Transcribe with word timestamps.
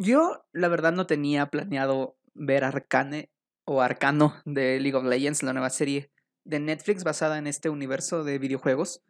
Yo, 0.00 0.46
la 0.52 0.68
verdad, 0.68 0.92
no 0.92 1.08
tenía 1.08 1.46
planeado 1.46 2.16
ver 2.32 2.62
Arcane 2.62 3.32
o 3.64 3.82
Arcano 3.82 4.40
de 4.44 4.78
League 4.78 4.96
of 4.96 5.04
Legends, 5.04 5.42
la 5.42 5.52
nueva 5.52 5.70
serie 5.70 6.12
de 6.44 6.60
Netflix 6.60 7.02
basada 7.02 7.36
en 7.36 7.48
este 7.48 7.68
universo 7.68 8.22
de 8.22 8.38
videojuegos. 8.38 9.02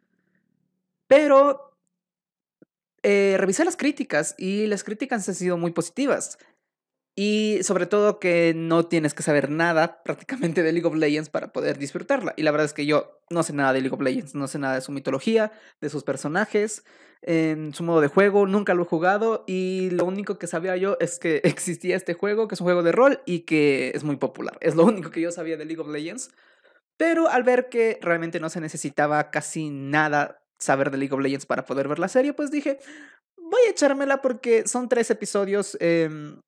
Pero 1.05 1.77
eh, 3.03 3.35
revisé 3.37 3.63
las 3.65 3.77
críticas 3.77 4.33
y 4.39 4.65
las 4.65 4.83
críticas 4.83 5.29
han 5.29 5.35
sido 5.35 5.57
muy 5.59 5.71
positivas. 5.71 6.39
Y 7.21 7.63
sobre 7.63 7.85
todo 7.85 8.17
que 8.17 8.53
no 8.55 8.85
tienes 8.85 9.13
que 9.13 9.23
saber 9.23 9.49
nada 9.49 10.01
prácticamente 10.03 10.63
de 10.63 10.71
League 10.71 10.87
of 10.87 10.95
Legends 10.95 11.27
para 11.27 11.51
poder 11.51 11.77
disfrutarla. 11.77 12.33
Y 12.37 12.43
la 12.43 12.51
verdad 12.51 12.63
es 12.63 12.71
que 12.71 12.85
yo 12.85 13.19
no 13.29 13.43
sé 13.43 13.51
nada 13.51 13.73
de 13.73 13.81
League 13.81 13.93
of 13.93 13.99
Legends, 13.99 14.35
no 14.35 14.47
sé 14.47 14.57
nada 14.57 14.75
de 14.75 14.79
su 14.79 14.93
mitología, 14.93 15.51
de 15.81 15.89
sus 15.89 16.05
personajes, 16.05 16.85
en 17.21 17.73
su 17.73 17.83
modo 17.83 17.99
de 17.99 18.07
juego, 18.07 18.47
nunca 18.47 18.73
lo 18.73 18.83
he 18.83 18.85
jugado 18.85 19.43
y 19.47 19.89
lo 19.89 20.05
único 20.05 20.39
que 20.39 20.47
sabía 20.47 20.77
yo 20.77 20.95
es 21.01 21.19
que 21.19 21.41
existía 21.43 21.97
este 21.97 22.13
juego, 22.13 22.47
que 22.47 22.55
es 22.55 22.61
un 22.61 22.67
juego 22.67 22.83
de 22.83 22.93
rol 22.93 23.19
y 23.25 23.41
que 23.41 23.91
es 23.93 24.05
muy 24.05 24.15
popular. 24.15 24.57
Es 24.61 24.75
lo 24.75 24.85
único 24.85 25.11
que 25.11 25.19
yo 25.19 25.33
sabía 25.33 25.57
de 25.57 25.65
League 25.65 25.81
of 25.81 25.89
Legends. 25.89 26.31
Pero 26.95 27.27
al 27.27 27.43
ver 27.43 27.67
que 27.67 27.99
realmente 28.01 28.39
no 28.39 28.49
se 28.49 28.61
necesitaba 28.61 29.29
casi 29.29 29.69
nada 29.69 30.41
saber 30.57 30.89
de 30.89 30.97
League 30.97 31.13
of 31.13 31.19
Legends 31.19 31.45
para 31.45 31.65
poder 31.65 31.89
ver 31.89 31.99
la 31.99 32.07
serie, 32.07 32.31
pues 32.31 32.49
dije, 32.49 32.79
voy 33.35 33.59
a 33.67 33.71
echármela 33.71 34.21
porque 34.21 34.65
son 34.69 34.87
tres 34.87 35.11
episodios 35.11 35.77
em, 35.81 36.39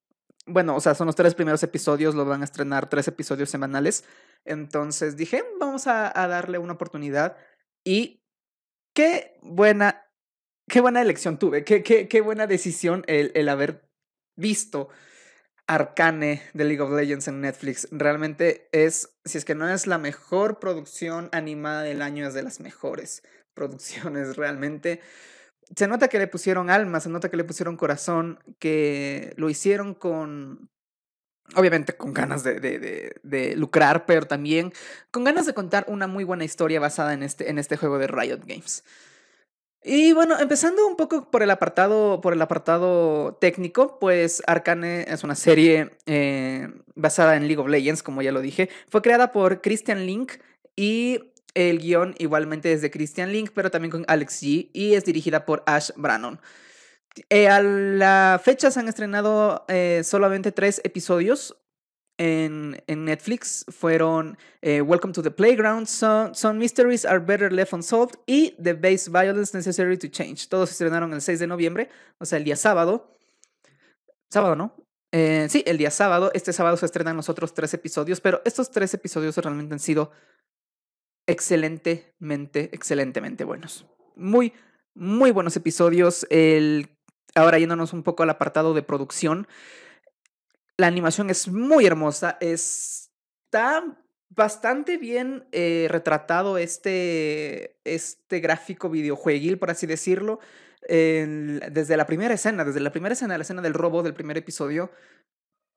bueno, 0.46 0.76
o 0.76 0.80
sea, 0.80 0.96
son 0.96 1.08
los 1.08 1.16
tres 1.16 1.36
primeros 1.36 1.62
episodios, 1.64 2.16
lo 2.16 2.26
van 2.26 2.42
a 2.42 2.46
estrenar 2.46 2.90
tres 2.90 3.08
episodios 3.08 3.50
semanales. 3.50 4.04
Entonces 4.46 5.18
dije, 5.18 5.44
vamos 5.60 5.88
a, 5.88 6.12
darle 6.14 6.58
una 6.58 6.74
oportunidad. 6.74 7.38
Y 7.84 8.24
qué 8.94 9.38
buena, 9.42 10.06
qué 10.68 10.82
buena 10.82 11.02
elección 11.02 11.38
tuve, 11.38 11.64
qué, 11.64 11.84
qué, 11.84 12.08
qué 12.08 12.22
buena 12.22 12.48
decisión 12.48 13.04
el, 13.08 13.32
el 13.36 13.50
haber 13.50 13.88
visto 14.36 14.90
Arcane 15.68 16.42
de 16.54 16.66
League 16.66 16.82
of 16.82 16.92
Legends 16.92 17.28
en 17.28 17.42
Netflix. 17.42 17.88
Realmente 17.92 18.68
es, 18.72 19.16
si 19.24 19.38
es 19.38 19.46
que 19.46 19.56
no 19.56 19.70
es 19.70 19.88
la 19.88 19.98
mejor 19.98 20.60
producción 20.60 21.30
animada 21.32 21.84
del 21.84 22.02
año, 22.02 22.28
es 22.28 22.34
de 22.34 22.44
las 22.44 22.60
mejores 22.60 23.24
producciones 23.54 24.36
realmente 24.36 25.02
se 25.76 25.88
nota 25.88 26.08
que 26.08 26.20
le 26.20 26.28
pusieron 26.28 26.70
alma, 26.70 27.00
se 27.00 27.10
nota 27.10 27.30
que 27.30 27.38
le 27.38 27.44
pusieron 27.44 27.78
corazón, 27.78 28.40
que 28.60 29.34
lo 29.38 29.50
hicieron 29.50 29.94
con, 29.94 30.70
obviamente 31.56 31.94
con 31.94 32.14
ganas 32.14 32.44
de, 32.44 32.60
de, 33.24 33.56
lucrar, 33.56 34.06
pero 34.06 34.26
también 34.26 34.74
con 35.12 35.24
ganas 35.24 35.46
de 35.46 35.54
contar 35.54 35.86
una 35.88 36.08
muy 36.08 36.24
buena 36.24 36.44
historia 36.44 36.80
basada 36.80 37.14
en 37.14 37.24
este, 37.24 37.50
en 37.50 37.60
este 37.60 37.78
juego 37.78 37.98
de 37.98 38.08
Riot 38.08 38.42
Games. 38.46 38.84
Y 39.84 40.14
bueno, 40.14 40.40
empezando 40.40 40.86
un 40.86 40.96
poco 40.96 41.32
por 41.32 41.42
el 41.42 41.50
apartado, 41.50 42.22
por 42.22 42.34
el 42.34 42.42
apartado 42.42 43.36
técnico, 43.42 43.98
pues 44.00 44.44
Arcane 44.46 45.06
es 45.08 45.24
una 45.24 45.34
serie 45.34 45.98
eh, 46.06 46.70
basada 46.94 47.36
en 47.36 47.48
League 47.48 47.60
of 47.60 47.68
Legends, 47.68 48.04
como 48.04 48.22
ya 48.22 48.32
lo 48.32 48.42
dije. 48.42 48.70
Fue 48.90 49.02
creada 49.02 49.32
por 49.32 49.62
Christian 49.62 50.06
Link 50.06 50.34
y 50.76 51.31
el 51.54 51.80
guion 51.80 52.16
igualmente 52.18 52.72
es 52.72 52.82
de 52.82 52.92
Christian 52.92 53.32
Link, 53.32 53.52
pero 53.54 53.72
también 53.72 53.92
con 53.92 54.06
Alex 54.08 54.42
G. 54.44 54.70
Y 54.74 54.94
es 54.94 55.06
dirigida 55.06 55.46
por 55.46 55.64
Ash 55.66 55.92
Brannon. 55.96 56.40
Eh, 57.30 57.50
a 57.50 57.62
la 57.62 58.40
fecha 58.44 58.72
se 58.72 58.80
han 58.80 58.88
estrenado 58.88 59.66
eh, 59.68 60.02
solamente 60.04 60.52
tres 60.52 60.80
episodios 60.84 61.58
en, 62.18 62.82
en 62.88 63.06
Netflix. 63.06 63.66
Fueron 63.70 64.38
eh, 64.62 64.82
Welcome 64.82 65.14
to 65.14 65.22
the 65.22 65.32
Playground, 65.32 65.88
Some, 65.88 66.34
Some, 66.34 66.58
Mysteries 66.58 67.06
Are 67.06 67.20
Better 67.20 67.52
Left 67.52 67.74
Unsolved 67.74 68.16
y 68.26 68.52
The 68.62 68.74
Base 68.74 69.10
Violence 69.10 69.56
Necessary 69.58 69.98
to 69.98 70.08
Change. 70.08 70.48
Todos 70.48 70.70
se 70.70 70.74
estrenaron 70.74 71.14
el 71.14 71.22
6 71.22 71.40
de 71.40 71.48
noviembre, 71.48 71.90
o 72.18 72.26
sea, 72.26 72.38
el 72.38 72.46
día 72.46 72.56
sábado. 72.56 73.12
Sábado, 74.30 74.56
¿no? 74.56 74.76
sí, 75.14 75.62
el 75.66 75.78
día 75.78 75.92
sábado. 75.92 76.32
Este 76.34 76.54
sábado 76.54 76.78
se 76.78 76.86
estrenan 76.86 77.18
los 77.18 77.28
otros 77.28 77.54
tres 77.54 77.74
episodios, 77.74 78.22
pero 78.22 78.42
estos 78.46 78.72
tres 78.72 78.94
episodios 78.94 79.36
realmente 79.36 79.74
han 79.74 79.80
sido 79.80 80.12
excelentemente, 81.28 82.70
excelentemente 82.74 83.44
buenos. 83.44 83.86
Muy, 84.16 84.54
muy 84.94 85.32
buenos 85.32 85.56
episodios. 85.56 86.28
El, 86.30 86.90
ahora 87.36 87.60
yéndonos 87.60 87.94
un 87.94 88.04
poco 88.04 88.24
al 88.24 88.30
apartado 88.30 88.74
de 88.74 88.84
producción. 88.84 89.48
La 90.78 90.88
animación 90.88 91.30
es 91.30 91.48
muy 91.48 91.86
hermosa. 91.86 92.38
Está 92.42 93.84
bastante 94.30 94.98
bien 94.98 95.46
eh, 95.52 95.88
retratado 95.90 96.58
este, 96.58 97.80
este 97.84 98.40
gráfico 98.40 98.90
videojueguil, 98.90 99.60
por 99.60 99.72
así 99.72 99.86
decirlo. 99.88 100.40
desde 100.88 101.98
la 101.98 102.06
primera 102.06 102.34
escena, 102.34 102.66
desde 102.66 102.80
la 102.80 102.92
primera 102.92 103.14
escena, 103.14 103.38
la 103.38 103.44
escena 103.44 103.62
del 103.62 103.74
robo 103.74 104.02
del 104.02 104.14
primer 104.14 104.38
episodio, 104.38 104.92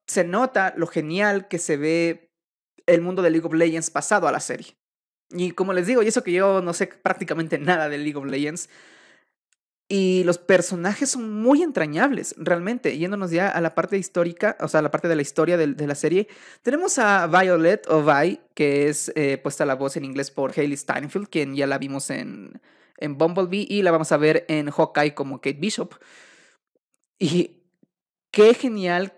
se 0.07 0.23
nota 0.23 0.73
lo 0.77 0.87
genial 0.87 1.47
que 1.47 1.59
se 1.59 1.77
ve 1.77 2.31
el 2.85 3.01
mundo 3.01 3.21
de 3.21 3.31
League 3.31 3.45
of 3.45 3.53
Legends 3.53 3.89
pasado 3.89 4.27
a 4.27 4.31
la 4.31 4.39
serie. 4.39 4.77
Y 5.31 5.51
como 5.51 5.73
les 5.73 5.87
digo, 5.87 6.03
y 6.03 6.07
eso 6.07 6.23
que 6.23 6.31
yo 6.31 6.61
no 6.61 6.73
sé 6.73 6.87
prácticamente 6.87 7.57
nada 7.57 7.89
de 7.89 7.97
League 7.97 8.17
of 8.17 8.25
Legends. 8.25 8.69
Y 9.87 10.23
los 10.23 10.39
personajes 10.39 11.11
son 11.11 11.31
muy 11.31 11.61
entrañables, 11.61 12.33
realmente. 12.37 12.97
Yéndonos 12.97 13.29
ya 13.29 13.49
a 13.49 13.61
la 13.61 13.75
parte 13.75 13.97
histórica, 13.97 14.57
o 14.59 14.67
sea, 14.67 14.79
a 14.79 14.83
la 14.83 14.89
parte 14.89 15.07
de 15.07 15.15
la 15.15 15.21
historia 15.21 15.57
de, 15.57 15.87
la 15.87 15.93
serie, 15.93 16.27
tenemos 16.63 16.97
a 16.97 17.27
Violet 17.27 17.85
o 17.87 18.03
que 18.55 18.87
es 18.87 19.11
eh, 19.15 19.37
puesta 19.37 19.63
la 19.63 19.75
voz 19.75 19.95
en 19.95 20.05
inglés 20.05 20.31
por 20.31 20.51
Hayley 20.57 20.75
Steinfeld, 20.75 21.27
quien 21.27 21.55
ya 21.55 21.67
la 21.67 21.77
vimos 21.77 22.09
en, 22.09 22.59
en 22.97 23.17
Bumblebee 23.17 23.67
y 23.69 23.83
la 23.83 23.91
vamos 23.91 24.11
a 24.11 24.17
ver 24.17 24.45
en 24.47 24.71
Hawkeye 24.71 25.13
como 25.13 25.39
Kate 25.39 25.59
Bishop. 25.59 25.93
Y 27.19 27.63
qué 28.31 28.55
genial 28.55 29.13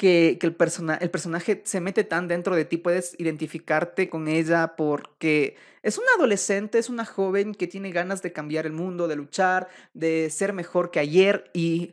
que, 0.00 0.38
el, 0.40 0.56
el 1.00 1.10
personaje 1.10 1.60
se 1.62 1.80
mete 1.82 2.04
tan 2.04 2.26
dentro 2.26 2.56
de 2.56 2.64
ti, 2.64 2.78
puedes 2.78 3.14
identificarte 3.18 4.08
con 4.08 4.28
ella 4.28 4.74
porque 4.74 5.56
es 5.82 5.98
una 5.98 6.06
adolescente, 6.16 6.78
es 6.78 6.88
una 6.88 7.04
joven 7.04 7.54
que 7.54 7.66
tiene 7.66 7.92
ganas 7.92 8.22
de 8.22 8.32
cambiar 8.32 8.64
el 8.64 8.72
mundo, 8.72 9.08
de 9.08 9.16
luchar, 9.16 9.68
de 9.92 10.30
ser 10.30 10.54
mejor 10.54 10.90
que 10.90 11.00
ayer 11.00 11.50
y... 11.52 11.92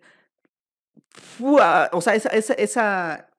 o 1.41 2.01
sea, 2.01 2.15
esa, 2.15 2.29
esa, 2.29 2.53
esa, 2.53 3.29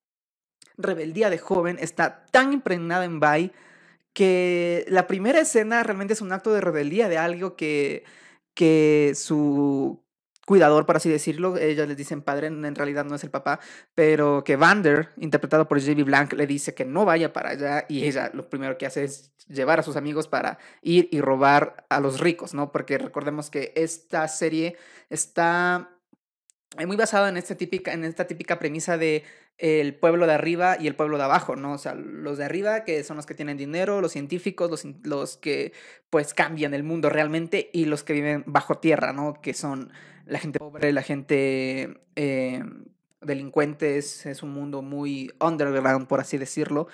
rebeldía 0.77 1.31
de 1.31 1.39
joven 1.39 1.79
está 1.81 2.27
tan 2.31 2.53
impregnada 2.53 3.07
en 3.07 3.21
Bai 3.21 3.53
que 4.13 4.85
la 4.89 5.07
primera 5.07 5.41
escena 5.41 5.83
realmente 5.83 6.13
es 6.13 6.21
un 6.21 6.33
acto 6.33 6.53
de 6.53 6.61
rebeldía 6.61 7.09
de 7.09 7.17
algo 7.17 7.57
que, 7.57 8.05
que 8.53 9.15
su 9.15 10.05
cuidador, 10.49 10.87
por 10.87 10.97
así 10.97 11.11
decirlo. 11.11 11.59
Ellos 11.59 11.87
les 11.87 11.97
dicen 11.97 12.23
padre, 12.23 12.47
en 12.47 12.75
realidad 12.75 13.05
no 13.05 13.17
es 13.17 13.23
el 13.23 13.29
papá, 13.29 13.61
pero 13.95 14.43
que 14.45 14.57
Vander, 14.57 15.11
interpretado 15.19 15.69
por 15.69 15.79
J.B. 15.79 16.05
Blank, 16.05 16.33
le 16.33 16.47
dice 16.47 16.73
que 16.73 16.87
no 16.87 17.05
vaya 17.05 17.35
para 17.35 17.51
allá 17.51 17.85
y 17.87 18.05
ella 18.05 18.31
lo 18.33 18.49
primero 18.49 18.79
que 18.79 18.87
hace 18.87 19.05
es 19.05 19.31
llevar 19.47 19.81
a 19.81 19.83
sus 19.83 19.97
amigos 19.97 20.27
para 20.27 20.59
ir 20.81 21.11
y 21.13 21.21
robar 21.21 21.85
a 21.91 22.01
los 22.01 22.19
ricos, 22.19 22.55
¿no? 22.55 22.73
Porque 22.73 22.97
recordemos 22.97 23.51
que 23.51 23.75
esta 23.77 24.27
serie 24.27 24.79
está 25.11 25.91
muy 26.87 26.97
basada 26.97 27.29
en 27.29 27.37
esta 27.37 27.55
típica, 27.55 27.93
en 27.93 28.05
esta 28.05 28.27
típica 28.27 28.59
premisa 28.59 28.97
de 28.97 29.25
el 29.59 29.97
pueblo 29.97 30.27
de 30.27 30.33
arriba 30.33 30.77
y 30.81 30.87
el 30.87 30.95
pueblo 30.95 31.19
de 31.19 31.25
abajo, 31.25 31.57
¿no? 31.57 31.73
O 31.73 31.79
sea, 31.79 31.95
los 31.95 32.39
de 32.39 32.45
arriba 32.45 32.85
que 32.85 33.05
son 33.05 33.17
los 33.17 33.27
que 33.27 33.35
tienen 33.35 33.59
dinero, 33.59 34.01
los 34.01 34.13
científicos, 34.13 34.71
los, 34.71 34.87
los 35.03 35.37
que 35.37 35.73
pues 36.09 36.33
cambian 36.33 36.73
el 36.73 36.85
mundo 36.85 37.11
realmente 37.11 37.69
y 37.73 37.85
los 37.85 38.03
que 38.03 38.15
viven 38.15 38.45
bajo 38.47 38.79
tierra, 38.79 39.13
¿no? 39.13 39.41
Que 39.43 39.53
son 39.53 39.93
la 40.29 40.39
gente 40.39 40.59
pobre, 40.59 40.93
la 40.93 41.03
gente 41.03 42.01
eh, 42.15 42.63
delincuentes, 43.21 44.27
es 44.27 44.43
un 44.43 44.53
mundo 44.53 44.83
muy 44.83 45.33
underground, 45.41 46.07
por 46.07 46.21
así 46.21 46.39
decirlo. 46.39 46.89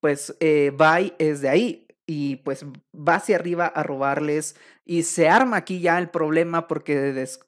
Pues 0.00 0.36
eh, 0.40 0.72
es 1.18 1.40
de 1.40 1.48
ahí 1.48 1.86
y 2.06 2.36
pues 2.36 2.64
va 2.94 3.16
hacia 3.16 3.36
arriba 3.36 3.66
a 3.66 3.82
robarles 3.82 4.56
y 4.84 5.02
se 5.02 5.28
arma 5.28 5.56
aquí 5.56 5.80
ya 5.80 5.98
el 5.98 6.10
problema 6.10 6.68
porque 6.68 7.20
es 7.20 7.40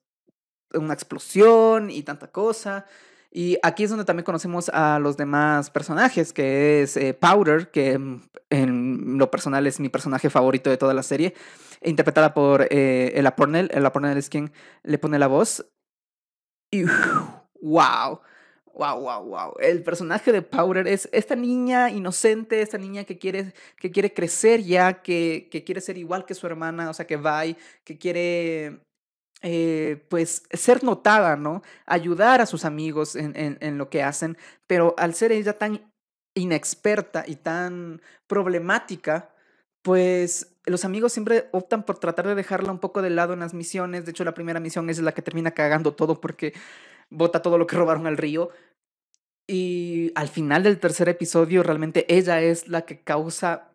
una 0.75 0.95
explosión 0.95 1.91
y 1.91 2.03
tanta 2.03 2.31
cosa. 2.33 2.87
Y 3.31 3.59
aquí 3.63 3.85
es 3.85 3.91
donde 3.91 4.07
también 4.07 4.25
conocemos 4.25 4.71
a 4.71 4.99
los 4.99 5.17
demás 5.17 5.71
personajes, 5.71 6.33
que 6.33 6.83
es 6.83 6.97
eh, 6.97 7.15
Powder, 7.15 7.71
que 7.71 7.93
en 7.93 8.23
lo 9.19 9.31
personal 9.31 9.67
es 9.67 9.81
mi 9.81 9.89
personaje 9.89 10.31
favorito 10.31 10.71
de 10.71 10.77
toda 10.77 10.95
la 10.95 11.03
serie, 11.03 11.35
interpretada 11.83 12.35
por 12.35 12.67
eh, 12.71 13.13
Ella 13.15 13.37
Pornell. 13.37 13.71
Ella 13.73 13.93
Pornell 13.93 14.19
es 14.19 14.29
quien 14.29 14.53
le 14.83 14.99
pone 14.99 15.19
la 15.19 15.27
voz. 15.27 15.67
Y 16.71 16.85
wow, 17.63 18.21
wow, 18.75 19.01
wow, 19.01 19.25
wow. 19.25 19.55
El 19.61 19.83
personaje 19.83 20.33
de 20.33 20.43
Powder 20.43 20.87
es 20.87 21.09
esta 21.13 21.35
niña 21.35 21.91
inocente, 21.91 22.63
esta 22.63 22.79
niña 22.79 23.05
que 23.05 23.19
quiere, 23.19 23.55
que 23.79 23.91
quiere 23.91 24.13
crecer 24.13 24.63
ya, 24.63 25.03
que, 25.03 25.49
que 25.51 25.65
quiere 25.65 25.81
ser 25.81 25.99
igual 25.99 26.25
que 26.25 26.35
su 26.35 26.47
hermana, 26.47 26.91
o 26.91 26.95
sea, 26.95 27.07
que 27.07 27.17
va, 27.17 27.43
que 27.85 27.99
quiere 27.99 28.81
eh, 29.43 30.05
pues 30.09 30.43
ser 30.51 30.83
notada, 30.83 31.37
¿no? 31.37 31.63
Ayudar 31.87 32.41
a 32.41 32.47
sus 32.47 32.65
amigos 32.65 33.15
en, 33.15 33.35
en, 33.37 33.79
lo 33.79 33.89
que 33.89 34.03
hacen, 34.03 34.37
pero 34.67 34.95
al 34.99 35.15
ser 35.15 35.31
ella 35.31 35.57
tan 35.57 35.88
inexperta 36.39 37.25
y 37.27 37.37
tan 37.37 38.01
problemática, 38.27 39.31
pues 39.83 40.55
los 40.67 40.85
amigos 40.85 41.13
siempre 41.13 41.49
optan 41.53 41.85
por 41.85 41.99
tratar 41.99 42.27
de 42.27 42.35
dejarla 42.35 42.73
un 42.73 42.79
poco 42.79 43.03
de 43.03 43.11
lado 43.11 43.33
en 43.33 43.41
las 43.41 43.55
misiones. 43.55 44.05
De 44.05 44.11
hecho, 44.11 44.25
la 44.25 44.35
primera 44.35 44.61
misión 44.61 44.91
es 44.91 44.99
la 45.01 45.13
que 45.13 45.23
termina 45.23 45.53
cagando 45.53 45.95
todo 45.95 46.21
porque 46.21 46.53
bota 47.11 47.43
todo 47.43 47.59
lo 47.59 47.67
que 47.67 47.77
robaron 47.77 48.07
al 48.07 48.17
río. 48.17 48.51
Y 49.47 50.13
al 50.15 50.29
final 50.29 50.63
del 50.63 50.79
tercer 50.79 51.09
episodio, 51.09 51.63
realmente 51.63 52.05
ella 52.15 52.43
es 52.43 52.69
la 52.69 52.83
que 52.83 53.01
causa. 53.01 53.71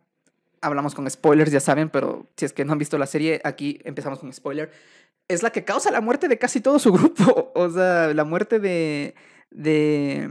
Hablamos 0.61 0.93
con 0.93 1.09
spoilers, 1.09 1.51
ya 1.51 1.59
saben, 1.59 1.89
pero 1.89 2.27
si 2.37 2.45
es 2.45 2.53
que 2.53 2.63
no 2.63 2.73
han 2.73 2.79
visto 2.79 2.97
la 2.97 3.07
serie, 3.07 3.41
aquí 3.43 3.79
empezamos 3.83 4.19
con 4.19 4.31
spoiler. 4.31 4.71
Es 5.27 5.41
la 5.41 5.49
que 5.51 5.63
causa 5.65 5.91
la 5.91 5.99
muerte 5.99 6.27
de 6.27 6.37
casi 6.37 6.61
todo 6.61 6.79
su 6.79 6.93
grupo. 6.93 7.51
O 7.55 7.69
sea, 7.69 8.13
la 8.13 8.23
muerte 8.23 8.59
de. 8.59 9.15
de. 9.49 10.29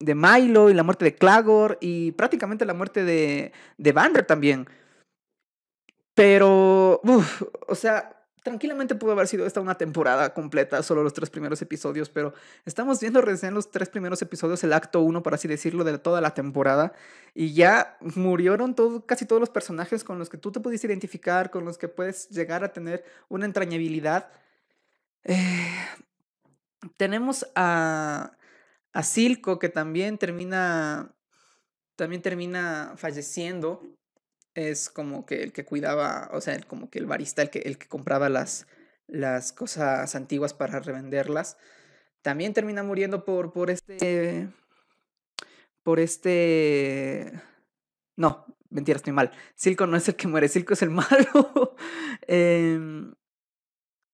De 0.00 0.14
Milo 0.14 0.70
y 0.70 0.74
la 0.74 0.82
muerte 0.82 1.04
de 1.04 1.14
Clagor 1.14 1.78
y 1.80 2.12
prácticamente 2.12 2.64
la 2.64 2.74
muerte 2.74 3.04
de. 3.04 3.52
de 3.78 3.92
Vander 3.92 4.24
también. 4.26 4.68
Pero. 6.14 7.00
o 7.68 7.74
sea, 7.74 8.24
tranquilamente 8.44 8.94
pudo 8.94 9.12
haber 9.12 9.26
sido 9.26 9.46
esta 9.46 9.60
una 9.60 9.76
temporada 9.76 10.34
completa, 10.34 10.82
solo 10.82 11.02
los 11.02 11.14
tres 11.14 11.30
primeros 11.30 11.62
episodios, 11.62 12.10
pero 12.10 12.34
estamos 12.66 13.00
viendo 13.00 13.22
recién 13.22 13.54
los 13.54 13.70
tres 13.70 13.88
primeros 13.88 14.20
episodios, 14.20 14.62
el 14.62 14.74
acto 14.74 15.00
uno, 15.00 15.22
por 15.22 15.32
así 15.32 15.48
decirlo, 15.48 15.82
de 15.82 15.98
toda 15.98 16.20
la 16.20 16.34
temporada, 16.34 16.92
y 17.32 17.54
ya 17.54 17.96
murieron 18.14 18.74
todo, 18.74 19.06
casi 19.06 19.24
todos 19.24 19.40
los 19.40 19.48
personajes 19.48 20.04
con 20.04 20.18
los 20.18 20.28
que 20.28 20.36
tú 20.36 20.52
te 20.52 20.60
pudiste 20.60 20.86
identificar, 20.86 21.50
con 21.50 21.64
los 21.64 21.78
que 21.78 21.88
puedes 21.88 22.28
llegar 22.28 22.62
a 22.64 22.72
tener 22.72 23.02
una 23.30 23.46
entrañabilidad. 23.46 24.30
Eh, 25.24 25.74
tenemos 26.98 27.46
a, 27.54 28.32
a 28.94 29.02
Silco, 29.02 29.58
que 29.58 29.68
también 29.68 30.16
termina, 30.16 31.14
también 31.96 32.22
termina 32.22 32.94
falleciendo 32.96 33.82
es 34.54 34.88
como 34.88 35.26
que 35.26 35.42
el 35.42 35.52
que 35.52 35.64
cuidaba, 35.64 36.30
o 36.32 36.40
sea, 36.40 36.58
como 36.62 36.88
que 36.88 37.00
el 37.00 37.06
barista, 37.06 37.42
el 37.42 37.50
que, 37.50 37.58
el 37.60 37.76
que 37.76 37.88
compraba 37.88 38.28
las, 38.28 38.66
las 39.08 39.52
cosas 39.52 40.14
antiguas 40.14 40.54
para 40.54 40.78
revenderlas, 40.78 41.58
también 42.22 42.54
termina 42.54 42.84
muriendo 42.84 43.24
por, 43.24 43.52
por 43.52 43.70
este, 43.70 44.48
por 45.82 45.98
este, 45.98 47.32
no, 48.16 48.46
mentira, 48.70 48.96
estoy 48.96 49.12
mal, 49.12 49.32
Silco 49.56 49.86
no 49.88 49.96
es 49.96 50.08
el 50.08 50.14
que 50.14 50.28
muere, 50.28 50.48
Silco 50.48 50.74
es 50.74 50.82
el 50.82 50.90
malo. 50.90 51.76
Em, 52.28 53.12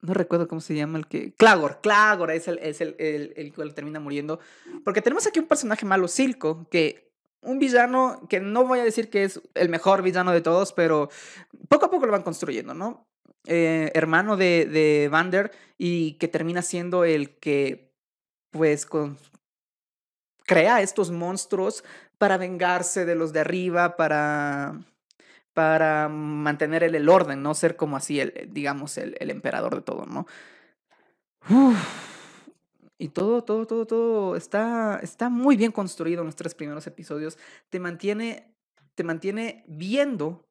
no 0.02 0.14
recuerdo 0.14 0.48
cómo 0.48 0.60
se 0.60 0.74
llama 0.74 0.98
el 0.98 1.06
que. 1.06 1.32
Clagor, 1.34 1.80
Clagor 1.82 2.30
es 2.30 2.48
el, 2.48 2.58
es 2.58 2.80
el, 2.80 2.96
el, 2.98 3.32
el 3.36 3.52
que 3.52 3.70
termina 3.70 4.00
muriendo. 4.00 4.40
Porque 4.84 5.02
tenemos 5.02 5.26
aquí 5.26 5.38
un 5.38 5.46
personaje 5.46 5.84
malo, 5.84 6.08
Silco, 6.08 6.66
que 6.70 7.10
un 7.42 7.58
villano 7.58 8.26
que 8.28 8.40
no 8.40 8.66
voy 8.66 8.80
a 8.80 8.84
decir 8.84 9.10
que 9.10 9.24
es 9.24 9.40
el 9.54 9.68
mejor 9.68 10.02
villano 10.02 10.32
de 10.32 10.40
todos, 10.40 10.72
pero 10.72 11.10
poco 11.68 11.86
a 11.86 11.90
poco 11.90 12.06
lo 12.06 12.12
van 12.12 12.22
construyendo, 12.22 12.74
¿no? 12.74 13.06
Eh, 13.46 13.90
hermano 13.94 14.36
de, 14.36 14.66
de 14.66 15.08
Vander 15.10 15.50
y 15.78 16.14
que 16.14 16.28
termina 16.28 16.60
siendo 16.60 17.04
el 17.04 17.38
que, 17.38 17.94
pues, 18.50 18.84
con, 18.84 19.16
crea 20.44 20.82
estos 20.82 21.10
monstruos 21.10 21.84
para 22.18 22.36
vengarse 22.36 23.06
de 23.06 23.14
los 23.14 23.32
de 23.32 23.40
arriba, 23.40 23.96
para, 23.96 24.80
para 25.60 26.08
mantener 26.08 26.82
el, 26.82 27.06
orden, 27.06 27.42
¿no? 27.42 27.52
Ser 27.52 27.76
como 27.76 27.98
así, 27.98 28.18
el, 28.18 28.48
digamos, 28.50 28.96
el, 28.96 29.30
emperador 29.30 29.74
de 29.74 29.82
todo, 29.82 30.06
¿no? 30.06 30.26
Y 32.96 33.08
todo, 33.08 33.44
todo, 33.44 33.66
todo, 33.66 33.86
todo 33.86 34.36
está, 34.36 35.00
está 35.02 35.28
muy 35.28 35.58
bien 35.58 35.70
construido 35.70 36.22
en 36.22 36.26
los 36.28 36.36
tres 36.36 36.54
primeros 36.54 36.86
episodios. 36.86 37.36
Te 37.68 37.78
mantiene, 37.78 38.54
te 38.94 39.04
mantiene 39.04 39.62
viendo 39.68 40.48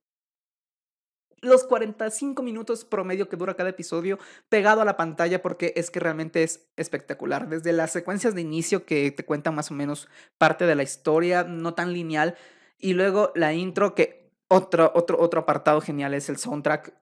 los 1.42 1.64
45 1.64 2.44
minutos 2.44 2.86
promedio 2.86 3.30
que 3.30 3.38
dura 3.38 3.56
cada 3.56 3.70
episodio 3.70 4.20
pegado 4.48 4.82
a 4.82 4.86
la 4.86 4.96
pantalla 4.96 5.42
porque 5.42 5.74
es 5.76 5.90
que 5.90 6.00
realmente 6.00 6.44
es 6.44 6.70
espectacular. 6.76 7.50
Desde 7.50 7.74
las 7.74 7.92
secuencias 7.92 8.36
de 8.36 8.42
inicio 8.42 8.86
que 8.86 9.10
te 9.10 9.26
cuentan 9.26 9.56
más 9.56 9.72
o 9.72 9.74
menos 9.74 10.08
parte 10.38 10.68
de 10.68 10.76
la 10.76 10.84
historia, 10.84 11.46
no 11.46 11.74
tan 11.74 11.94
lineal, 11.94 12.36
y 12.78 12.94
luego 12.94 13.32
la 13.36 13.54
intro 13.54 13.96
que 13.96 14.19
otro, 14.50 14.92
otro, 14.96 15.20
otro 15.20 15.42
apartado 15.42 15.80
genial 15.82 16.14
es 16.14 16.30
el 16.30 16.38
soundtrack. 16.38 16.94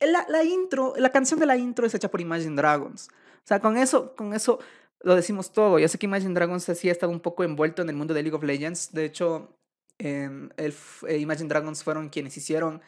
La, 0.00 0.26
la 0.28 0.42
intro, 0.44 0.94
la 0.96 1.10
canción 1.10 1.38
de 1.38 1.46
la 1.46 1.56
intro 1.56 1.86
es 1.86 1.94
hecha 1.94 2.10
por 2.10 2.20
Imagine 2.20 2.56
Dragons. 2.56 3.08
O 3.08 3.46
sea, 3.46 3.60
con 3.60 3.76
eso, 3.76 4.14
con 4.16 4.32
eso 4.32 4.58
lo 5.00 5.14
decimos 5.14 5.52
todo. 5.52 5.78
Ya 5.78 5.88
sé 5.88 5.98
que 5.98 6.06
Imagine 6.06 6.34
Dragons 6.34 6.64
sí 6.64 6.88
ha 6.88 6.92
estado 6.92 7.12
un 7.12 7.20
poco 7.20 7.44
envuelto 7.44 7.82
en 7.82 7.90
el 7.90 7.96
mundo 7.96 8.14
de 8.14 8.22
League 8.22 8.36
of 8.36 8.42
Legends. 8.42 8.92
De 8.92 9.04
hecho, 9.04 9.56
el, 9.98 10.50
eh, 11.08 11.18
Imagine 11.18 11.48
Dragons 11.48 11.84
fueron 11.84 12.08
quienes 12.08 12.36
hicieron 12.36 12.80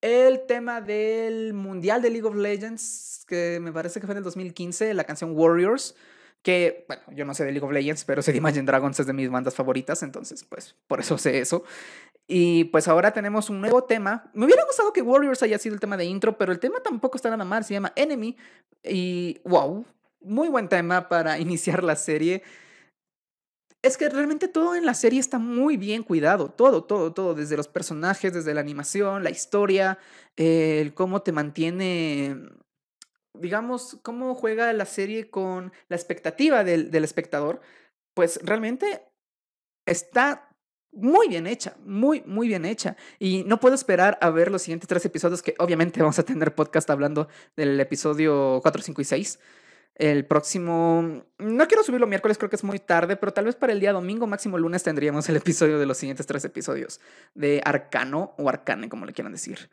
el 0.00 0.46
tema 0.46 0.80
del 0.80 1.54
Mundial 1.54 2.02
de 2.02 2.10
League 2.10 2.26
of 2.26 2.34
Legends, 2.34 3.24
que 3.26 3.58
me 3.60 3.72
parece 3.72 4.00
que 4.00 4.06
fue 4.06 4.14
en 4.14 4.18
el 4.18 4.24
2015, 4.24 4.94
la 4.94 5.04
canción 5.04 5.32
Warriors. 5.36 5.94
Que, 6.42 6.84
bueno, 6.88 7.02
yo 7.14 7.24
no 7.24 7.34
sé 7.34 7.44
de 7.44 7.52
League 7.52 7.64
of 7.64 7.72
Legends, 7.72 8.04
pero 8.04 8.20
sé 8.20 8.32
de 8.32 8.38
Imagine 8.38 8.64
Dragons 8.64 8.98
es 8.98 9.06
de 9.06 9.12
mis 9.12 9.30
bandas 9.30 9.54
favoritas, 9.54 10.02
entonces, 10.02 10.44
pues, 10.44 10.74
por 10.88 11.00
eso 11.00 11.16
sé 11.16 11.38
eso. 11.38 11.64
Y 12.26 12.64
pues 12.64 12.88
ahora 12.88 13.12
tenemos 13.12 13.50
un 13.50 13.60
nuevo 13.60 13.84
tema. 13.84 14.30
Me 14.32 14.46
hubiera 14.46 14.64
gustado 14.64 14.92
que 14.92 15.02
Warriors 15.02 15.42
haya 15.42 15.58
sido 15.58 15.74
el 15.74 15.80
tema 15.80 15.96
de 15.96 16.04
intro, 16.04 16.38
pero 16.38 16.52
el 16.52 16.60
tema 16.60 16.80
tampoco 16.82 17.16
está 17.16 17.30
nada 17.30 17.44
mal, 17.44 17.64
se 17.64 17.74
llama 17.74 17.92
Enemy. 17.96 18.36
Y, 18.84 19.40
wow, 19.44 19.84
muy 20.20 20.48
buen 20.48 20.68
tema 20.68 21.08
para 21.08 21.38
iniciar 21.40 21.82
la 21.84 21.96
serie. 21.96 22.42
Es 23.82 23.96
que 23.96 24.08
realmente 24.08 24.46
todo 24.46 24.76
en 24.76 24.86
la 24.86 24.94
serie 24.94 25.18
está 25.18 25.40
muy 25.40 25.76
bien 25.76 26.04
cuidado, 26.04 26.48
todo, 26.48 26.84
todo, 26.84 27.12
todo, 27.12 27.34
desde 27.34 27.56
los 27.56 27.66
personajes, 27.66 28.32
desde 28.32 28.54
la 28.54 28.60
animación, 28.60 29.24
la 29.24 29.30
historia, 29.30 29.98
el 30.36 30.94
cómo 30.94 31.22
te 31.22 31.32
mantiene, 31.32 32.36
digamos, 33.42 33.98
cómo 34.02 34.34
juega 34.34 34.72
la 34.72 34.86
serie 34.86 35.28
con 35.28 35.72
la 35.88 35.96
expectativa 35.96 36.64
del, 36.64 36.90
del 36.90 37.04
espectador, 37.04 37.60
pues 38.14 38.40
realmente 38.42 39.02
está 39.86 40.48
muy 40.92 41.28
bien 41.28 41.46
hecha, 41.46 41.74
muy, 41.84 42.22
muy 42.26 42.48
bien 42.48 42.64
hecha. 42.64 42.96
Y 43.18 43.44
no 43.44 43.58
puedo 43.58 43.74
esperar 43.74 44.18
a 44.20 44.30
ver 44.30 44.50
los 44.50 44.62
siguientes 44.62 44.88
tres 44.88 45.04
episodios, 45.04 45.42
que 45.42 45.54
obviamente 45.58 46.00
vamos 46.00 46.18
a 46.18 46.22
tener 46.22 46.54
podcast 46.54 46.88
hablando 46.90 47.28
del 47.56 47.80
episodio 47.80 48.60
4, 48.62 48.82
5 48.82 49.00
y 49.00 49.04
6. 49.04 49.38
El 49.94 50.26
próximo, 50.26 51.24
no 51.38 51.68
quiero 51.68 51.82
subirlo 51.82 52.06
miércoles, 52.06 52.38
creo 52.38 52.48
que 52.48 52.56
es 52.56 52.64
muy 52.64 52.78
tarde, 52.78 53.16
pero 53.16 53.32
tal 53.32 53.44
vez 53.44 53.56
para 53.56 53.72
el 53.72 53.80
día 53.80 53.92
domingo, 53.92 54.26
máximo 54.26 54.58
lunes, 54.58 54.82
tendríamos 54.82 55.28
el 55.28 55.36
episodio 55.36 55.78
de 55.78 55.86
los 55.86 55.98
siguientes 55.98 56.26
tres 56.26 56.44
episodios 56.44 57.00
de 57.34 57.60
Arcano 57.64 58.34
o 58.38 58.48
Arcane, 58.48 58.88
como 58.88 59.04
le 59.04 59.12
quieran 59.12 59.32
decir. 59.32 59.70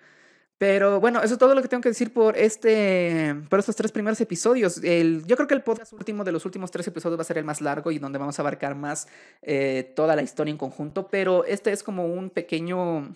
Pero 0.59 0.99
bueno, 0.99 1.23
eso 1.23 1.35
es 1.35 1.39
todo 1.39 1.55
lo 1.55 1.61
que 1.61 1.69
tengo 1.69 1.79
que 1.79 1.87
decir 1.87 2.11
por 2.11 2.37
este, 2.37 3.33
por 3.49 3.59
estos 3.59 3.77
tres 3.77 3.93
primeros 3.93 4.19
episodios. 4.19 4.83
El, 4.83 5.25
yo 5.25 5.37
creo 5.37 5.47
que 5.47 5.53
el 5.53 5.63
podcast 5.63 5.93
último 5.93 6.25
de 6.25 6.33
los 6.33 6.45
últimos 6.45 6.69
tres 6.69 6.85
episodios 6.85 7.17
va 7.17 7.21
a 7.21 7.25
ser 7.25 7.37
el 7.37 7.45
más 7.45 7.61
largo 7.61 7.91
y 7.91 7.97
donde 7.97 8.19
vamos 8.19 8.37
a 8.37 8.41
abarcar 8.41 8.75
más 8.75 9.07
eh, 9.41 9.93
toda 9.95 10.17
la 10.17 10.21
historia 10.21 10.51
en 10.51 10.57
conjunto. 10.57 11.07
Pero 11.07 11.45
este 11.45 11.71
es 11.71 11.81
como 11.81 12.07
un 12.07 12.29
pequeño, 12.29 13.13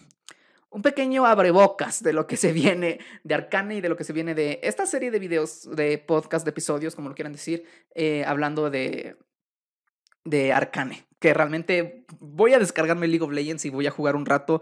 un 0.70 0.82
pequeño 0.82 1.26
abrebocas 1.26 2.02
de 2.02 2.14
lo 2.14 2.28
que 2.28 2.38
se 2.38 2.54
viene 2.54 3.00
de 3.26 3.36
Arcane 3.36 3.76
y 3.76 3.82
de 3.82 3.90
lo 3.90 3.98
que 3.98 4.06
se 4.06 4.14
viene 4.14 4.36
de 4.36 4.62
esta 4.64 4.86
serie 4.86 5.12
de 5.12 5.20
videos, 5.20 5.70
de 5.76 5.98
podcast, 5.98 6.46
de 6.46 6.52
episodios, 6.52 6.96
como 6.96 7.10
lo 7.10 7.16
quieran 7.16 7.34
decir, 7.34 7.66
eh, 7.94 8.24
hablando 8.26 8.70
de, 8.70 9.18
de 10.24 10.54
Arcane. 10.54 11.08
Que 11.20 11.34
realmente 11.34 12.06
voy 12.22 12.54
a 12.54 12.60
descargarme 12.60 13.06
League 13.08 13.26
of 13.26 13.34
Legends 13.34 13.66
y 13.66 13.70
voy 13.70 13.86
a 13.86 13.92
jugar 13.92 14.16
un 14.16 14.26
rato 14.26 14.62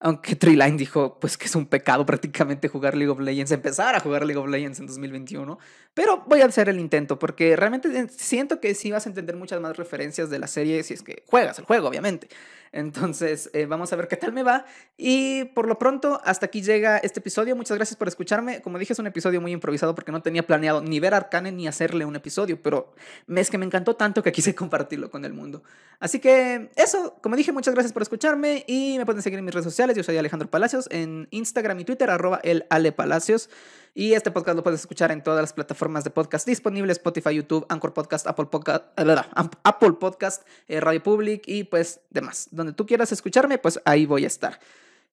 aunque 0.00 0.34
Treeline 0.34 0.78
dijo 0.78 1.18
pues 1.20 1.36
que 1.36 1.46
es 1.46 1.54
un 1.54 1.66
pecado 1.66 2.06
prácticamente 2.06 2.68
jugar 2.68 2.96
League 2.96 3.10
of 3.10 3.20
Legends, 3.20 3.52
empezar 3.52 3.94
a 3.94 4.00
jugar 4.00 4.24
League 4.24 4.40
of 4.40 4.48
Legends 4.48 4.80
en 4.80 4.86
2021. 4.86 5.58
Pero 5.92 6.24
voy 6.26 6.40
a 6.40 6.46
hacer 6.46 6.70
el 6.70 6.80
intento 6.80 7.18
porque 7.18 7.54
realmente 7.54 8.08
siento 8.08 8.60
que 8.60 8.74
sí 8.74 8.90
vas 8.90 9.06
a 9.06 9.10
entender 9.10 9.36
muchas 9.36 9.60
más 9.60 9.76
referencias 9.76 10.30
de 10.30 10.38
la 10.38 10.46
serie 10.46 10.82
si 10.82 10.94
es 10.94 11.02
que 11.02 11.22
juegas 11.26 11.58
el 11.58 11.66
juego, 11.66 11.88
obviamente. 11.88 12.28
Entonces, 12.72 13.50
eh, 13.52 13.66
vamos 13.66 13.92
a 13.92 13.96
ver 13.96 14.06
qué 14.06 14.16
tal 14.16 14.32
me 14.32 14.44
va. 14.44 14.64
Y 14.96 15.44
por 15.46 15.66
lo 15.66 15.78
pronto, 15.78 16.20
hasta 16.24 16.46
aquí 16.46 16.62
llega 16.62 16.98
este 16.98 17.18
episodio. 17.18 17.56
Muchas 17.56 17.76
gracias 17.76 17.96
por 17.96 18.06
escucharme. 18.06 18.60
Como 18.62 18.78
dije, 18.78 18.92
es 18.92 18.98
un 18.98 19.08
episodio 19.08 19.40
muy 19.40 19.52
improvisado 19.52 19.94
porque 19.94 20.12
no 20.12 20.22
tenía 20.22 20.46
planeado 20.46 20.80
ni 20.80 21.00
ver 21.00 21.14
Arcane 21.14 21.50
ni 21.50 21.66
hacerle 21.66 22.04
un 22.04 22.14
episodio, 22.14 22.62
pero 22.62 22.94
es 23.28 23.50
que 23.50 23.58
me 23.58 23.66
encantó 23.66 23.96
tanto 23.96 24.22
que 24.22 24.30
quise 24.30 24.54
compartirlo 24.54 25.10
con 25.10 25.24
el 25.24 25.32
mundo. 25.32 25.64
Así 25.98 26.20
que 26.20 26.70
eso, 26.76 27.16
como 27.20 27.34
dije, 27.34 27.52
muchas 27.52 27.74
gracias 27.74 27.92
por 27.92 28.02
escucharme 28.02 28.64
y 28.68 28.96
me 28.98 29.04
pueden 29.04 29.22
seguir 29.22 29.38
en 29.38 29.44
mis 29.44 29.54
redes 29.54 29.64
sociales. 29.64 29.89
Yo 29.94 30.02
soy 30.02 30.16
Alejandro 30.16 30.50
Palacios 30.50 30.88
en 30.90 31.26
Instagram 31.30 31.80
y 31.80 31.84
Twitter, 31.84 32.10
arroba 32.10 32.40
el 32.42 32.66
Ale 32.70 32.92
Palacios. 32.92 33.50
Y 33.92 34.14
este 34.14 34.30
podcast 34.30 34.56
lo 34.56 34.62
puedes 34.62 34.80
escuchar 34.80 35.10
en 35.10 35.22
todas 35.22 35.40
las 35.40 35.52
plataformas 35.52 36.04
de 36.04 36.10
podcast 36.10 36.46
disponibles, 36.46 36.98
Spotify, 36.98 37.34
YouTube, 37.34 37.66
Anchor 37.68 37.92
Podcast, 37.92 38.26
Apple 38.26 38.46
Podcast, 38.46 38.84
eh, 38.96 39.16
Apple 39.64 39.92
Podcast, 39.94 40.46
eh, 40.68 40.80
Radio 40.80 41.02
Public 41.02 41.42
y 41.46 41.64
pues 41.64 42.00
demás. 42.10 42.48
Donde 42.52 42.72
tú 42.72 42.86
quieras 42.86 43.10
escucharme, 43.10 43.58
pues 43.58 43.80
ahí 43.84 44.06
voy 44.06 44.24
a 44.24 44.28
estar. 44.28 44.60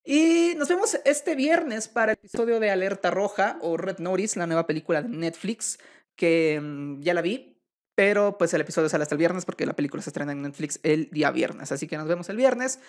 Y 0.03 0.53
nos 0.55 0.69
vemos 0.69 0.97
este 1.05 1.35
viernes 1.35 1.87
para 1.87 2.13
el 2.13 2.17
episodio 2.17 2.59
de 2.59 2.69
Alerta 2.69 3.11
Roja 3.11 3.57
o 3.61 3.77
Red 3.77 3.97
Notice, 3.97 4.39
la 4.39 4.47
nueva 4.47 4.67
película 4.67 5.01
de 5.01 5.09
Netflix, 5.09 5.79
que 6.15 6.59
mm, 6.61 7.01
ya 7.01 7.13
la 7.13 7.21
vi, 7.21 7.57
pero 7.95 8.37
pues 8.37 8.53
el 8.53 8.61
episodio 8.61 8.89
sale 8.89 9.01
hasta 9.01 9.15
el 9.15 9.19
viernes 9.19 9.43
porque 9.43 9.65
la 9.65 9.73
película 9.73 10.03
se 10.03 10.11
estrena 10.11 10.31
en 10.31 10.43
Netflix 10.43 10.79
el 10.83 11.09
día 11.09 11.31
viernes. 11.31 11.71
Así 11.71 11.87
que 11.87 11.97
nos 11.97 12.07
vemos 12.07 12.29
el 12.29 12.37
viernes 12.37 12.79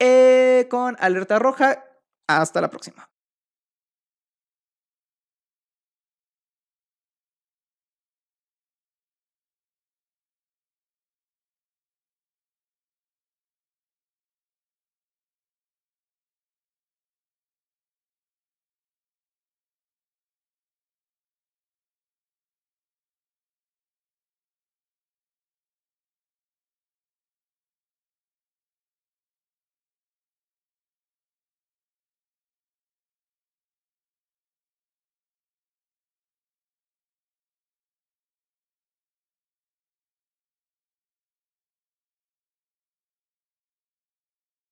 eh, 0.00 0.66
con 0.68 0.96
Alerta 0.98 1.38
Roja. 1.38 1.84
Hasta 2.26 2.60
la 2.60 2.70
próxima. 2.70 3.10